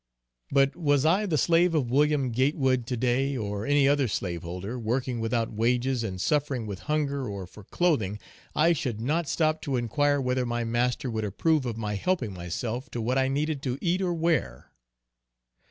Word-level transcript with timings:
But 0.49 0.75
was 0.75 1.05
I 1.05 1.27
the 1.27 1.37
slave 1.37 1.75
of 1.75 1.91
Wm. 1.91 2.31
Gatewood 2.31 2.87
to 2.87 2.97
day, 2.97 3.37
or 3.37 3.67
any 3.67 3.87
other 3.87 4.07
slaveholder, 4.07 4.79
working 4.79 5.19
without 5.19 5.53
wages, 5.53 6.03
and 6.03 6.19
suffering 6.19 6.65
with 6.65 6.79
hunger 6.89 7.29
or 7.29 7.45
for 7.45 7.65
clothing, 7.65 8.17
I 8.55 8.73
should 8.73 8.99
not 8.99 9.29
stop 9.29 9.61
to 9.61 9.75
inquire 9.77 10.19
whether 10.19 10.43
my 10.47 10.63
master 10.63 11.11
would 11.11 11.23
approve 11.23 11.67
of 11.67 11.77
my 11.77 11.93
helping 11.93 12.33
myself 12.33 12.89
to 12.89 12.99
what 12.99 13.19
I 13.19 13.27
needed 13.27 13.61
to 13.61 13.77
eat 13.79 14.01
or 14.01 14.11
wear. 14.15 14.71